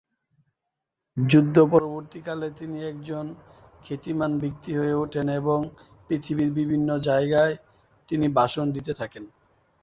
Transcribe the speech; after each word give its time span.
যুদ্ধ-পরবর্তীকালে, 1.17 2.47
তিনি 2.51 2.77
একজন 2.85 3.25
খ্যাতিমান 3.85 4.31
ব্যক্তি 4.39 4.71
হয়ে 4.77 4.95
ওঠেন 4.95 5.27
এবং 5.31 5.59
পৃথিবীর 6.07 6.49
বিভিন্ন 6.53 6.89
জায়গায় 7.01 7.53
তিনি 8.11 8.25
ভাষণ 8.37 8.65
দিতে 8.71 8.91
থাকেন। 8.93 9.23